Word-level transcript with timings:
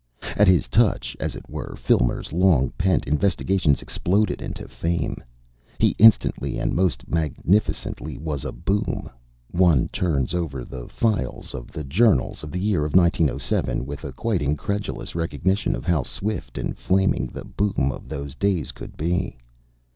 At 0.35 0.47
his 0.47 0.67
touch, 0.67 1.15
as 1.19 1.35
it 1.35 1.47
were, 1.47 1.75
Filmer's 1.75 2.33
long 2.33 2.71
pent 2.71 3.05
investigations 3.05 3.83
exploded 3.83 4.41
into 4.41 4.67
fame. 4.67 5.17
He 5.77 5.95
instantly 5.99 6.57
and 6.57 6.73
most 6.73 7.07
magnificently 7.07 8.17
was 8.17 8.43
a 8.43 8.51
Boom. 8.51 9.11
One 9.51 9.89
turns 9.89 10.33
over 10.33 10.65
the 10.65 10.87
files 10.87 11.53
of 11.53 11.67
the 11.71 11.83
journals 11.83 12.43
of 12.43 12.51
the 12.51 12.59
year 12.59 12.81
1907 12.81 13.85
with 13.85 14.03
a 14.03 14.11
quite 14.11 14.41
incredulous 14.41 15.13
recognition 15.13 15.75
of 15.75 15.85
how 15.85 16.01
swift 16.01 16.57
and 16.57 16.75
flaming 16.75 17.27
the 17.27 17.45
boom 17.45 17.91
of 17.93 18.09
those 18.09 18.33
days 18.33 18.71
could 18.71 18.97
be. 18.97 19.37